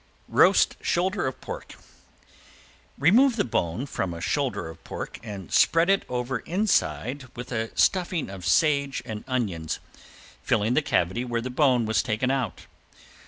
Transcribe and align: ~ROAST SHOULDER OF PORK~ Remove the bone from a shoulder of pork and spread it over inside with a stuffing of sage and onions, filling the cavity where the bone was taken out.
~ROAST 0.29 0.75
SHOULDER 0.81 1.27
OF 1.27 1.39
PORK~ 1.41 1.75
Remove 2.97 3.35
the 3.35 3.43
bone 3.43 3.85
from 3.85 4.15
a 4.15 4.19
shoulder 4.19 4.67
of 4.67 4.83
pork 4.83 5.19
and 5.21 5.53
spread 5.53 5.91
it 5.91 6.05
over 6.09 6.39
inside 6.39 7.25
with 7.35 7.51
a 7.51 7.69
stuffing 7.77 8.27
of 8.27 8.43
sage 8.43 9.03
and 9.05 9.23
onions, 9.27 9.77
filling 10.41 10.73
the 10.73 10.81
cavity 10.81 11.23
where 11.23 11.39
the 11.39 11.51
bone 11.51 11.85
was 11.85 12.01
taken 12.01 12.31
out. 12.31 12.65